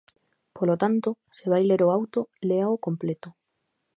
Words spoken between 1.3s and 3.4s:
se vai ler o auto, léao completo.